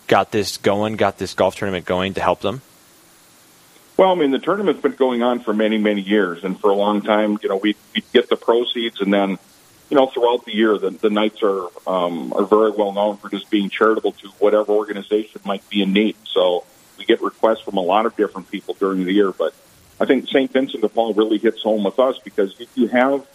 got 0.08 0.32
this 0.32 0.58
going, 0.58 0.96
got 0.96 1.18
this 1.18 1.34
golf 1.34 1.56
tournament 1.56 1.86
going 1.86 2.14
to 2.16 2.22
help 2.22 2.42
them? 2.42 2.62
Well, 3.98 4.12
I 4.12 4.16
mean, 4.16 4.32
the 4.32 4.40
tournament's 4.40 4.82
been 4.82 4.94
going 4.94 5.24
on 5.24 5.40
for 5.40 5.54
many, 5.54 5.78
many 5.78 6.02
years, 6.02 6.44
and 6.44 6.60
for 6.60 6.70
a 6.70 6.76
long 6.76 7.02
time, 7.02 7.40
you 7.42 7.50
know, 7.50 7.56
we 7.56 7.76
we 7.94 8.04
get 8.12 8.28
the 8.28 8.36
proceeds, 8.36 9.00
and 9.00 9.14
then, 9.14 9.38
you 9.90 9.98
know, 9.98 10.08
throughout 10.08 10.44
the 10.44 10.54
year, 10.54 10.78
the, 10.78 10.90
the 10.90 11.10
Knights 11.10 11.42
are 11.42 11.68
um, 11.88 12.34
are 12.34 12.44
very 12.44 12.72
well 12.72 12.92
known 12.92 13.18
for 13.18 13.30
just 13.30 13.50
being 13.50 13.70
charitable 13.70 14.12
to 14.12 14.28
whatever 14.40 14.74
organization 14.74 15.42
might 15.46 15.68
be 15.70 15.82
in 15.82 15.94
need. 15.94 16.18
So 16.26 16.66
we 16.98 17.06
get 17.06 17.22
requests 17.22 17.62
from 17.62 17.78
a 17.78 17.82
lot 17.82 18.06
of 18.06 18.18
different 18.18 18.52
people 18.52 18.76
during 18.78 19.06
the 19.06 19.14
year, 19.14 19.32
but 19.32 19.54
I 20.00 20.06
think 20.06 20.28
St. 20.28 20.52
Vincent 20.52 20.82
de 20.82 20.90
Paul 20.90 21.14
really 21.14 21.38
hits 21.38 21.62
home 21.62 21.86
with 21.86 21.98
us 22.00 22.20
because 22.20 22.60
if 22.60 22.68
you 22.76 22.88
have 22.88 23.26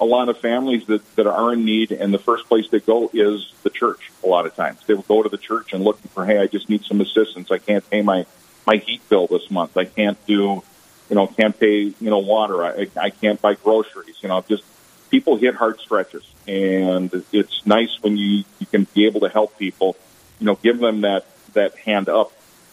a 0.00 0.04
lot 0.04 0.28
of 0.28 0.38
families 0.38 0.86
that, 0.86 1.16
that 1.16 1.26
are 1.26 1.52
in 1.52 1.64
need, 1.64 1.92
and 1.92 2.14
the 2.14 2.18
first 2.18 2.46
place 2.48 2.68
they 2.68 2.80
go 2.80 3.10
is 3.12 3.52
the 3.62 3.70
church. 3.70 4.10
A 4.22 4.26
lot 4.26 4.46
of 4.46 4.54
times, 4.54 4.78
they 4.86 4.94
will 4.94 5.02
go 5.02 5.22
to 5.22 5.28
the 5.28 5.38
church 5.38 5.72
and 5.72 5.82
looking 5.82 6.08
for, 6.10 6.24
hey, 6.24 6.38
I 6.38 6.46
just 6.46 6.68
need 6.68 6.84
some 6.84 7.00
assistance. 7.00 7.50
I 7.50 7.58
can't 7.58 7.88
pay 7.88 8.02
my 8.02 8.26
my 8.66 8.76
heat 8.76 9.06
bill 9.08 9.26
this 9.26 9.50
month. 9.50 9.76
I 9.76 9.86
can't 9.86 10.18
do, 10.26 10.62
you 11.08 11.16
know, 11.16 11.26
can't 11.26 11.58
pay, 11.58 11.94
you 12.00 12.10
know, 12.10 12.18
water. 12.18 12.62
I, 12.64 12.86
I 13.00 13.10
can't 13.10 13.40
buy 13.40 13.54
groceries. 13.54 14.16
You 14.22 14.28
know, 14.28 14.44
just 14.46 14.62
people 15.10 15.36
hit 15.36 15.54
hard 15.54 15.80
stretches, 15.80 16.24
and 16.46 17.24
it's 17.32 17.66
nice 17.66 17.98
when 18.00 18.16
you 18.16 18.44
you 18.58 18.66
can 18.66 18.86
be 18.94 19.06
able 19.06 19.20
to 19.20 19.28
help 19.28 19.58
people. 19.58 19.96
You 20.38 20.46
know, 20.46 20.54
give 20.56 20.78
them 20.78 21.00
that 21.00 21.26
that 21.54 21.76
hand 21.76 22.08
up, 22.08 22.32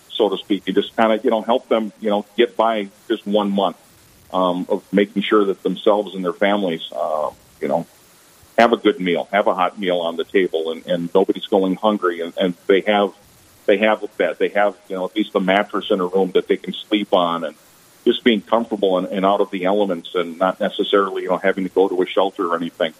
so 0.09 0.29
to 0.29 0.37
speak, 0.37 0.63
and 0.67 0.75
just 0.75 0.95
kind 0.95 1.11
of 1.11 1.23
you 1.25 1.31
know 1.31 1.41
help 1.41 1.69
them, 1.69 1.91
you 1.99 2.09
know, 2.09 2.25
get 2.37 2.55
by 2.55 2.89
just 3.07 3.25
one 3.25 3.51
month 3.51 3.77
um, 4.35 4.65
of 4.67 4.83
making 4.91 5.21
sure 5.21 5.45
that 5.45 5.63
themselves 5.63 6.13
and 6.13 6.23
their 6.23 6.33
families, 6.33 6.81
uh, 6.91 7.31
you 7.61 7.69
know, 7.69 7.87
have 8.57 8.73
a 8.73 8.77
good 8.77 8.99
meal, 8.99 9.29
have 9.31 9.47
a 9.47 9.53
hot 9.53 9.79
meal 9.79 9.99
on 9.99 10.17
the 10.17 10.25
table, 10.25 10.71
and, 10.71 10.85
and 10.85 11.09
nobody's 11.15 11.45
going 11.45 11.75
hungry, 11.75 12.19
and, 12.19 12.33
and 12.37 12.53
they 12.67 12.81
have 12.81 13.13
they 13.65 13.77
have 13.77 14.03
a 14.03 14.07
bed, 14.07 14.37
they 14.37 14.49
have 14.49 14.77
you 14.89 14.95
know 14.97 15.05
at 15.05 15.15
least 15.15 15.33
a 15.35 15.39
mattress 15.39 15.89
in 15.89 16.01
a 16.01 16.05
room 16.05 16.31
that 16.31 16.47
they 16.47 16.57
can 16.57 16.73
sleep 16.73 17.13
on, 17.13 17.45
and 17.45 17.55
just 18.03 18.25
being 18.25 18.41
comfortable 18.41 18.97
and, 18.97 19.07
and 19.07 19.25
out 19.25 19.39
of 19.39 19.51
the 19.51 19.63
elements, 19.63 20.13
and 20.15 20.37
not 20.37 20.59
necessarily 20.59 21.23
you 21.23 21.29
know 21.29 21.37
having 21.37 21.63
to 21.63 21.69
go 21.69 21.87
to 21.87 22.01
a 22.01 22.05
shelter 22.05 22.45
or 22.45 22.57
anything. 22.57 22.93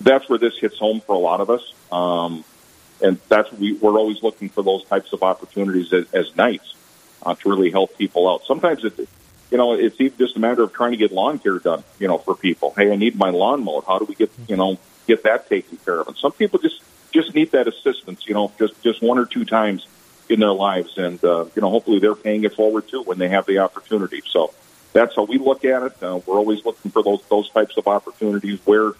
That's 0.00 0.28
where 0.28 0.40
this 0.40 0.58
hits 0.58 0.78
home 0.78 1.00
for 1.00 1.14
a 1.14 1.18
lot 1.18 1.40
of 1.40 1.50
us, 1.50 1.72
um, 1.92 2.44
and 3.00 3.18
that's 3.28 3.52
we, 3.52 3.74
we're 3.74 3.96
always 3.96 4.24
looking 4.24 4.48
for 4.48 4.64
those 4.64 4.84
types 4.86 5.12
of 5.12 5.22
opportunities 5.22 5.92
as, 5.92 6.12
as 6.12 6.36
knights 6.36 6.74
uh, 7.24 7.36
to 7.36 7.48
really 7.48 7.70
help 7.70 7.96
people 7.96 8.28
out. 8.28 8.44
Sometimes 8.44 8.84
it, 8.84 9.08
you 9.50 9.58
know, 9.58 9.74
it's 9.74 10.00
even 10.00 10.18
just 10.18 10.36
a 10.36 10.40
matter 10.40 10.62
of 10.62 10.72
trying 10.72 10.90
to 10.92 10.96
get 10.96 11.12
lawn 11.12 11.38
care 11.38 11.58
done, 11.58 11.84
you 11.98 12.08
know, 12.08 12.18
for 12.18 12.34
people. 12.34 12.74
Hey, 12.76 12.90
I 12.92 12.96
need 12.96 13.16
my 13.16 13.30
lawn 13.30 13.62
mowed. 13.64 13.84
How 13.86 13.98
do 13.98 14.04
we 14.04 14.14
get, 14.14 14.30
you 14.48 14.56
know, 14.56 14.78
get 15.06 15.22
that 15.22 15.48
taken 15.48 15.76
care 15.78 16.00
of? 16.00 16.08
And 16.08 16.16
some 16.16 16.32
people 16.32 16.58
just 16.58 16.80
just 17.12 17.34
need 17.34 17.52
that 17.52 17.68
assistance, 17.68 18.26
you 18.26 18.34
know, 18.34 18.52
just 18.58 18.80
just 18.82 19.02
one 19.02 19.18
or 19.18 19.26
two 19.26 19.44
times 19.44 19.86
in 20.28 20.40
their 20.40 20.52
lives, 20.52 20.98
and 20.98 21.22
uh, 21.24 21.44
you 21.54 21.62
know, 21.62 21.70
hopefully 21.70 21.98
they're 21.98 22.14
paying 22.14 22.44
it 22.44 22.54
forward 22.54 22.88
too 22.88 23.02
when 23.02 23.18
they 23.18 23.28
have 23.28 23.46
the 23.46 23.58
opportunity. 23.58 24.22
So 24.26 24.52
that's 24.92 25.14
how 25.14 25.24
we 25.24 25.38
look 25.38 25.64
at 25.64 25.82
it. 25.82 26.02
Uh, 26.02 26.20
we're 26.26 26.36
always 26.36 26.64
looking 26.64 26.90
for 26.90 27.02
those 27.02 27.22
those 27.28 27.48
types 27.50 27.76
of 27.76 27.86
opportunities. 27.86 28.58
Where 28.64 28.92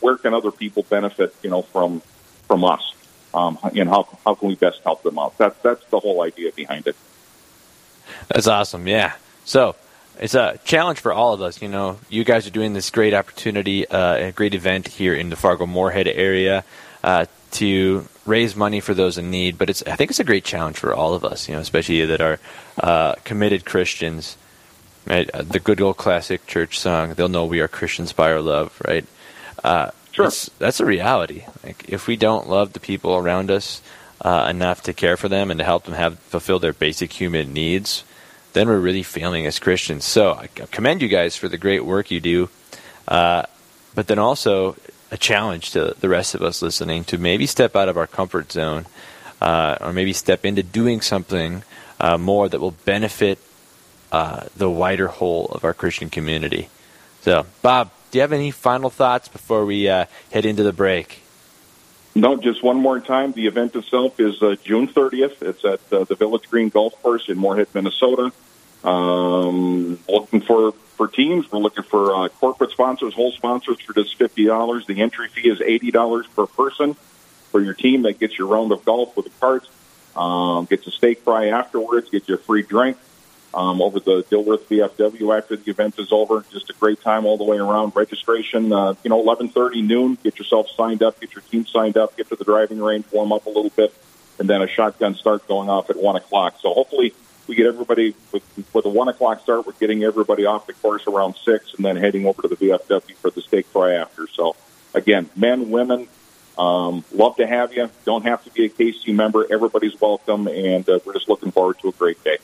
where 0.00 0.16
can 0.16 0.34
other 0.34 0.50
people 0.50 0.82
benefit, 0.82 1.34
you 1.42 1.50
know, 1.50 1.62
from 1.62 2.02
from 2.46 2.64
us, 2.64 2.94
um, 3.32 3.58
and 3.74 3.88
how 3.88 4.06
how 4.24 4.34
can 4.34 4.48
we 4.48 4.54
best 4.54 4.80
help 4.82 5.02
them 5.02 5.18
out? 5.18 5.36
That's 5.38 5.58
that's 5.62 5.84
the 5.86 5.98
whole 5.98 6.22
idea 6.22 6.52
behind 6.52 6.86
it. 6.86 6.96
That's 8.28 8.46
awesome. 8.46 8.86
Yeah. 8.86 9.14
So 9.44 9.74
it's 10.18 10.34
a 10.34 10.58
challenge 10.64 11.00
for 11.00 11.12
all 11.12 11.32
of 11.32 11.42
us. 11.42 11.60
You 11.60 11.68
know, 11.68 11.98
you 12.08 12.24
guys 12.24 12.46
are 12.46 12.50
doing 12.50 12.72
this 12.72 12.90
great 12.90 13.14
opportunity, 13.14 13.86
uh, 13.86 14.28
a 14.28 14.32
great 14.32 14.54
event 14.54 14.88
here 14.88 15.14
in 15.14 15.30
the 15.30 15.36
Fargo 15.36 15.66
Moorhead 15.66 16.08
area 16.08 16.64
uh, 17.04 17.26
to 17.52 18.06
raise 18.24 18.56
money 18.56 18.80
for 18.80 18.94
those 18.94 19.18
in 19.18 19.30
need. 19.30 19.58
But 19.58 19.70
it's 19.70 19.82
I 19.86 19.96
think 19.96 20.10
it's 20.10 20.20
a 20.20 20.24
great 20.24 20.44
challenge 20.44 20.76
for 20.78 20.94
all 20.94 21.14
of 21.14 21.24
us. 21.24 21.48
You 21.48 21.54
know, 21.54 21.60
especially 21.60 21.96
you 21.96 22.06
that 22.08 22.20
are 22.20 22.38
uh, 22.78 23.14
committed 23.24 23.64
Christians. 23.64 24.36
Right, 25.06 25.30
uh, 25.30 25.42
the 25.42 25.60
good 25.60 25.80
old 25.80 25.98
classic 25.98 26.48
church 26.48 26.80
song. 26.80 27.14
They'll 27.14 27.28
know 27.28 27.44
we 27.44 27.60
are 27.60 27.68
Christians 27.68 28.12
by 28.12 28.32
our 28.32 28.40
love. 28.40 28.80
Right. 28.84 29.04
Uh, 29.62 29.92
Sure. 30.16 30.24
That's, 30.24 30.48
that's 30.58 30.80
a 30.80 30.86
reality. 30.86 31.44
Like 31.62 31.84
if 31.90 32.06
we 32.06 32.16
don't 32.16 32.48
love 32.48 32.72
the 32.72 32.80
people 32.80 33.16
around 33.16 33.50
us 33.50 33.82
uh, 34.22 34.46
enough 34.48 34.82
to 34.84 34.94
care 34.94 35.18
for 35.18 35.28
them 35.28 35.50
and 35.50 35.58
to 35.58 35.64
help 35.64 35.84
them 35.84 35.92
have 35.92 36.18
fulfill 36.20 36.58
their 36.58 36.72
basic 36.72 37.12
human 37.12 37.52
needs, 37.52 38.02
then 38.56 38.68
we're 38.68 38.80
really 38.80 39.02
failing 39.02 39.46
as 39.46 39.58
Christians. 39.58 40.06
So 40.06 40.32
I 40.32 40.46
commend 40.46 41.02
you 41.02 41.08
guys 41.08 41.36
for 41.36 41.46
the 41.46 41.58
great 41.58 41.84
work 41.84 42.10
you 42.10 42.20
do, 42.20 42.48
uh, 43.06 43.42
but 43.94 44.06
then 44.06 44.18
also 44.18 44.76
a 45.10 45.18
challenge 45.18 45.72
to 45.72 45.94
the 46.00 46.08
rest 46.08 46.34
of 46.34 46.40
us 46.40 46.62
listening 46.62 47.04
to 47.04 47.18
maybe 47.18 47.44
step 47.44 47.76
out 47.76 47.90
of 47.90 47.98
our 47.98 48.06
comfort 48.06 48.50
zone, 48.50 48.86
uh, 49.42 49.76
or 49.82 49.92
maybe 49.92 50.14
step 50.14 50.46
into 50.46 50.62
doing 50.62 51.02
something 51.02 51.64
uh, 52.00 52.16
more 52.16 52.48
that 52.48 52.58
will 52.58 52.70
benefit 52.86 53.38
uh, 54.10 54.46
the 54.56 54.70
wider 54.70 55.08
whole 55.08 55.48
of 55.48 55.62
our 55.62 55.74
Christian 55.74 56.08
community. 56.08 56.70
So, 57.20 57.44
Bob, 57.60 57.90
do 58.10 58.16
you 58.16 58.22
have 58.22 58.32
any 58.32 58.52
final 58.52 58.88
thoughts 58.88 59.28
before 59.28 59.66
we 59.66 59.86
uh, 59.86 60.06
head 60.30 60.46
into 60.46 60.62
the 60.62 60.72
break? 60.72 61.20
No, 62.14 62.38
just 62.38 62.62
one 62.62 62.78
more 62.78 63.00
time. 63.00 63.32
The 63.32 63.48
event 63.48 63.76
itself 63.76 64.18
is 64.18 64.42
uh, 64.42 64.56
June 64.64 64.88
30th. 64.88 65.42
It's 65.42 65.62
at 65.62 65.90
the 65.90 66.14
Village 66.14 66.48
Green 66.48 66.70
Golf 66.70 66.94
Course 67.02 67.28
in 67.28 67.36
Moorhead, 67.36 67.68
Minnesota. 67.74 68.32
Um, 68.86 69.98
looking 70.08 70.40
for, 70.40 70.72
for 70.72 71.08
teams. 71.08 71.50
We're 71.50 71.58
looking 71.58 71.82
for 71.82 72.14
uh, 72.14 72.28
corporate 72.28 72.70
sponsors, 72.70 73.14
hole 73.14 73.32
sponsors 73.32 73.80
for 73.80 73.92
just 73.92 74.16
$50. 74.18 74.86
The 74.86 75.02
entry 75.02 75.28
fee 75.28 75.50
is 75.50 75.58
$80 75.58 76.24
per 76.34 76.46
person 76.46 76.94
for 77.50 77.60
your 77.60 77.74
team. 77.74 78.02
That 78.02 78.20
gets 78.20 78.38
your 78.38 78.46
round 78.46 78.70
of 78.70 78.84
golf 78.84 79.16
with 79.16 79.26
the 79.26 79.32
carts. 79.40 79.68
Um, 80.14 80.66
gets 80.66 80.86
a 80.86 80.92
steak 80.92 81.20
fry 81.20 81.48
afterwards. 81.48 82.10
Gets 82.10 82.28
you 82.28 82.36
a 82.36 82.38
free 82.38 82.62
drink 82.62 82.96
um, 83.52 83.82
over 83.82 83.98
the 83.98 84.22
Dilworth 84.22 84.64
VFW 84.66 85.36
after 85.36 85.56
the 85.56 85.70
event 85.70 85.98
is 85.98 86.12
over. 86.12 86.44
Just 86.52 86.70
a 86.70 86.74
great 86.74 87.00
time 87.00 87.26
all 87.26 87.36
the 87.36 87.44
way 87.44 87.56
around. 87.56 87.96
Registration, 87.96 88.72
uh, 88.72 88.94
you 89.02 89.10
know, 89.10 89.22
11:30 89.22 89.86
noon. 89.86 90.18
Get 90.22 90.38
yourself 90.38 90.68
signed 90.76 91.02
up. 91.02 91.20
Get 91.20 91.34
your 91.34 91.42
team 91.42 91.66
signed 91.66 91.96
up. 91.96 92.16
Get 92.16 92.28
to 92.28 92.36
the 92.36 92.44
driving 92.44 92.80
range, 92.80 93.04
warm 93.10 93.32
up 93.32 93.46
a 93.46 93.50
little 93.50 93.70
bit, 93.70 93.92
and 94.38 94.48
then 94.48 94.62
a 94.62 94.68
shotgun 94.68 95.16
start 95.16 95.46
going 95.48 95.68
off 95.68 95.90
at 95.90 95.96
one 95.96 96.16
o'clock. 96.16 96.56
So 96.60 96.72
hopefully 96.72 97.14
we 97.46 97.54
get 97.54 97.66
everybody 97.66 98.14
with 98.32 98.42
with 98.72 98.84
a 98.84 98.88
one 98.88 99.08
o'clock 99.08 99.40
start. 99.40 99.66
We're 99.66 99.72
getting 99.74 100.04
everybody 100.04 100.46
off 100.46 100.66
the 100.66 100.72
course 100.74 101.06
around 101.06 101.36
six, 101.44 101.74
and 101.74 101.84
then 101.84 101.96
heading 101.96 102.26
over 102.26 102.42
to 102.42 102.48
the 102.48 102.56
VFW 102.56 103.14
for 103.16 103.30
the 103.30 103.40
steak 103.40 103.66
fry 103.66 103.94
after. 103.94 104.26
So 104.28 104.56
again, 104.94 105.30
men, 105.36 105.70
women. 105.70 106.08
Um, 106.58 107.04
love 107.12 107.36
to 107.36 107.46
have 107.46 107.74
you. 107.74 107.90
Don't 108.06 108.24
have 108.24 108.42
to 108.44 108.50
be 108.50 108.64
a 108.64 108.68
KC 108.70 109.14
member. 109.14 109.46
Everybody's 109.50 110.00
welcome, 110.00 110.48
and 110.48 110.88
uh, 110.88 111.00
we're 111.04 111.12
just 111.12 111.28
looking 111.28 111.50
forward 111.50 111.78
to 111.80 111.88
a 111.88 111.92
great 111.92 112.22
day. 112.24 112.38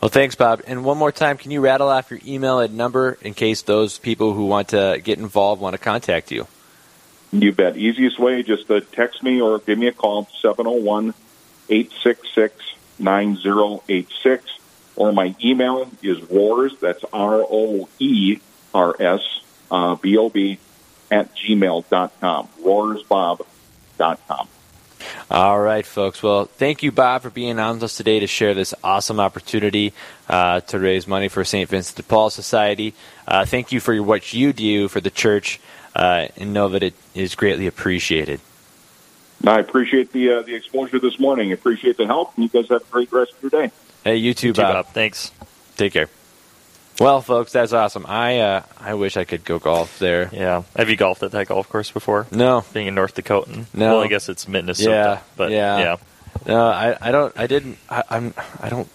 Well, 0.00 0.08
thanks, 0.08 0.34
Bob. 0.34 0.62
And 0.66 0.84
one 0.84 0.96
more 0.96 1.12
time, 1.12 1.36
can 1.36 1.50
you 1.50 1.60
rattle 1.60 1.88
off 1.88 2.10
your 2.10 2.20
email 2.26 2.60
and 2.60 2.78
number 2.78 3.18
in 3.20 3.34
case 3.34 3.60
those 3.60 3.98
people 3.98 4.32
who 4.32 4.46
want 4.46 4.68
to 4.68 5.00
get 5.04 5.18
involved 5.18 5.60
want 5.60 5.74
to 5.74 5.78
contact 5.78 6.30
you? 6.30 6.46
You 7.30 7.52
bet. 7.52 7.76
Easiest 7.76 8.18
way, 8.18 8.42
just 8.42 8.70
uh, 8.70 8.80
text 8.92 9.22
me 9.22 9.42
or 9.42 9.58
give 9.58 9.78
me 9.78 9.88
a 9.88 9.92
call, 9.92 10.26
701 10.40 11.12
866 11.68 12.54
9086. 12.98 14.44
Or 14.96 15.12
my 15.12 15.34
email 15.42 15.88
is 16.02 16.20
roers, 16.30 16.74
that's 16.80 17.04
R 17.12 17.44
O 17.48 17.88
E 17.98 18.40
R 18.74 18.96
S 18.98 19.40
uh, 19.70 19.94
B 19.94 20.16
O 20.18 20.28
B, 20.28 20.58
at 21.10 21.34
gmail.com. 21.36 22.48
Roersbob.com. 22.62 24.48
All 25.30 25.60
right, 25.60 25.86
folks. 25.86 26.22
Well, 26.22 26.46
thank 26.46 26.82
you, 26.82 26.90
Bob, 26.90 27.22
for 27.22 27.30
being 27.30 27.58
on 27.58 27.74
with 27.74 27.84
us 27.84 27.96
today 27.96 28.18
to 28.20 28.26
share 28.26 28.54
this 28.54 28.74
awesome 28.82 29.20
opportunity 29.20 29.92
uh, 30.28 30.60
to 30.60 30.78
raise 30.78 31.06
money 31.06 31.28
for 31.28 31.44
St. 31.44 31.68
Vincent 31.68 31.96
de 31.96 32.02
Paul 32.02 32.30
Society. 32.30 32.94
Uh, 33.26 33.44
thank 33.44 33.70
you 33.70 33.80
for 33.80 34.02
what 34.02 34.32
you 34.32 34.52
do 34.52 34.88
for 34.88 35.00
the 35.00 35.10
church, 35.10 35.60
uh, 35.94 36.28
and 36.36 36.52
know 36.52 36.68
that 36.70 36.82
it 36.82 36.94
is 37.14 37.34
greatly 37.34 37.66
appreciated. 37.66 38.40
I 39.46 39.60
appreciate 39.60 40.12
the 40.12 40.32
uh, 40.32 40.42
the 40.42 40.54
exposure 40.54 40.98
this 40.98 41.18
morning. 41.18 41.52
Appreciate 41.52 41.96
the 41.96 42.06
help, 42.06 42.34
and 42.36 42.44
you 42.44 42.48
guys 42.50 42.68
have 42.70 42.82
a 42.82 42.92
great 42.92 43.12
rest 43.12 43.32
of 43.34 43.42
your 43.42 43.50
day. 43.50 43.72
Hey, 44.04 44.16
you 44.16 44.34
too, 44.34 44.48
You 44.48 44.52
too, 44.52 44.62
Bob. 44.62 44.86
Bob. 44.86 44.94
Thanks. 44.94 45.30
Take 45.76 45.92
care. 45.92 46.08
Well, 47.00 47.20
folks, 47.20 47.52
that's 47.52 47.72
awesome. 47.72 48.04
I 48.08 48.40
uh, 48.40 48.62
I 48.80 48.94
wish 48.94 49.16
I 49.16 49.24
could 49.24 49.44
go 49.44 49.58
golf 49.60 50.00
there. 50.00 50.28
Yeah. 50.32 50.64
Have 50.76 50.90
you 50.90 50.96
golfed 50.96 51.22
at 51.22 51.30
that 51.30 51.46
golf 51.46 51.68
course 51.68 51.90
before? 51.92 52.26
No, 52.32 52.64
Being 52.72 52.88
a 52.88 52.90
North 52.90 53.14
Dakotan. 53.14 53.66
No. 53.72 53.94
Well, 53.94 54.00
I 54.04 54.08
guess 54.08 54.28
it's 54.28 54.48
Minnesota. 54.48 54.90
Yeah, 54.90 55.20
But 55.36 55.52
yeah. 55.52 55.78
yeah. 55.78 55.96
no, 56.46 56.66
I, 56.66 56.96
I 57.00 57.10
don't. 57.12 57.32
I 57.38 57.46
didn't. 57.46 57.78
I, 57.88 58.02
I'm. 58.10 58.34
I 58.60 58.68
don't. 58.68 58.88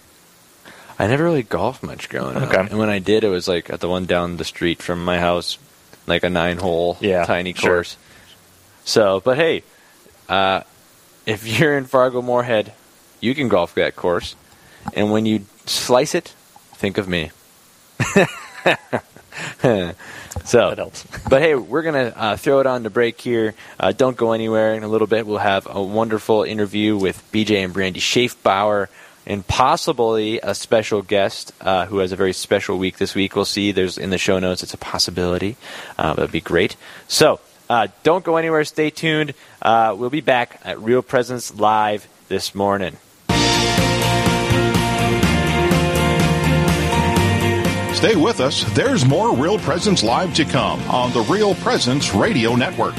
I 0.98 1.06
never 1.06 1.24
really 1.24 1.42
golfed 1.42 1.82
much 1.82 2.10
growing 2.10 2.36
up. 2.36 2.42
Okay. 2.52 2.58
And 2.70 2.78
when 2.78 2.90
I 2.90 2.98
did, 2.98 3.24
it 3.24 3.28
was 3.28 3.48
like 3.48 3.70
at 3.70 3.80
the 3.80 3.88
one 3.88 4.04
down 4.04 4.36
the 4.36 4.44
street 4.44 4.82
from 4.82 5.02
my 5.04 5.18
house, 5.18 5.58
like 6.06 6.22
a 6.22 6.30
nine-hole, 6.30 6.98
Yeah, 7.00 7.24
tiny 7.24 7.52
sure. 7.54 7.76
course. 7.76 7.96
So, 8.84 9.20
but 9.24 9.36
hey, 9.38 9.64
uh, 10.28 10.62
if 11.26 11.46
you're 11.46 11.76
in 11.76 11.84
Fargo 11.86 12.22
Moorhead, 12.22 12.72
you 13.20 13.34
can 13.34 13.48
golf 13.48 13.74
that 13.74 13.96
course, 13.96 14.36
and 14.92 15.10
when 15.10 15.26
you 15.26 15.46
slice 15.66 16.14
it, 16.14 16.34
think 16.74 16.98
of 16.98 17.08
me. 17.08 17.30
so 20.44 20.70
That 20.70 20.78
helps. 20.78 21.04
but 21.28 21.42
hey, 21.42 21.54
we're 21.54 21.82
going 21.82 22.10
to 22.10 22.18
uh, 22.18 22.36
throw 22.36 22.60
it 22.60 22.66
on 22.66 22.84
to 22.84 22.90
break 22.90 23.20
here. 23.20 23.54
Uh, 23.78 23.92
don't 23.92 24.16
go 24.16 24.32
anywhere. 24.32 24.74
In 24.74 24.82
a 24.82 24.88
little 24.88 25.06
bit, 25.06 25.26
we'll 25.26 25.38
have 25.38 25.66
a 25.70 25.82
wonderful 25.82 26.42
interview 26.42 26.96
with 26.96 27.22
BJ 27.32 27.64
and 27.64 27.72
Brandy 27.72 28.00
Schaefbauer 28.00 28.88
and 29.26 29.46
possibly 29.46 30.38
a 30.42 30.54
special 30.54 31.02
guest 31.02 31.52
uh, 31.60 31.86
who 31.86 31.98
has 31.98 32.12
a 32.12 32.16
very 32.16 32.32
special 32.32 32.78
week 32.78 32.98
this 32.98 33.14
week. 33.14 33.34
We'll 33.34 33.44
see. 33.44 33.72
There's 33.72 33.96
in 33.96 34.10
the 34.10 34.18
show 34.18 34.38
notes. 34.38 34.62
It's 34.62 34.74
a 34.74 34.78
possibility. 34.78 35.56
Uh, 35.96 36.14
that'd 36.14 36.32
be 36.32 36.40
great. 36.40 36.76
So 37.08 37.40
uh, 37.68 37.88
don't 38.02 38.24
go 38.24 38.36
anywhere. 38.36 38.64
Stay 38.64 38.90
tuned. 38.90 39.34
Uh, 39.60 39.94
we'll 39.96 40.10
be 40.10 40.20
back 40.20 40.60
at 40.64 40.80
Real 40.80 41.02
Presence 41.02 41.54
Live 41.54 42.06
this 42.28 42.54
morning. 42.54 42.96
Stay 47.94 48.16
with 48.16 48.40
us. 48.40 48.64
There's 48.74 49.06
more 49.06 49.34
Real 49.34 49.58
Presence 49.58 50.02
Live 50.02 50.34
to 50.34 50.44
come 50.44 50.78
on 50.90 51.12
the 51.12 51.22
Real 51.22 51.54
Presence 51.54 52.14
Radio 52.14 52.54
Network. 52.54 52.94